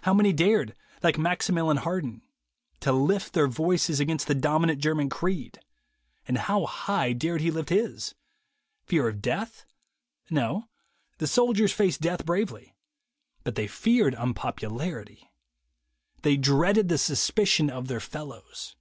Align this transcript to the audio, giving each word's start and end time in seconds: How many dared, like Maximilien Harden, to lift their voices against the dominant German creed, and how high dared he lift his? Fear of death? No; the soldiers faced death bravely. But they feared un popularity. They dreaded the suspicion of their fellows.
How 0.00 0.14
many 0.14 0.32
dared, 0.32 0.74
like 1.02 1.18
Maximilien 1.18 1.76
Harden, 1.76 2.22
to 2.80 2.90
lift 2.90 3.34
their 3.34 3.46
voices 3.48 4.00
against 4.00 4.26
the 4.26 4.34
dominant 4.34 4.80
German 4.80 5.10
creed, 5.10 5.60
and 6.26 6.38
how 6.38 6.64
high 6.64 7.12
dared 7.12 7.42
he 7.42 7.50
lift 7.50 7.68
his? 7.68 8.14
Fear 8.86 9.08
of 9.08 9.20
death? 9.20 9.66
No; 10.30 10.70
the 11.18 11.26
soldiers 11.26 11.70
faced 11.70 12.00
death 12.00 12.24
bravely. 12.24 12.74
But 13.44 13.56
they 13.56 13.66
feared 13.66 14.14
un 14.14 14.32
popularity. 14.32 15.30
They 16.22 16.38
dreaded 16.38 16.88
the 16.88 16.96
suspicion 16.96 17.68
of 17.68 17.88
their 17.88 18.00
fellows. 18.00 18.74